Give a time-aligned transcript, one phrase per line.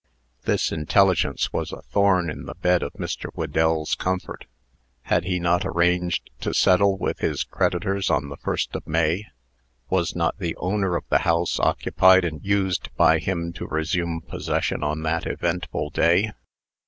[0.45, 3.29] This intelligence was a thorn in the bed of Mr.
[3.35, 4.45] Whedell's comfort.
[5.03, 9.27] Had he not arranged to settle with his creditors on the 1st of May?
[9.91, 14.81] Was not the owner of the house occupied and used by him to resume possession
[14.81, 16.31] on that eventful day?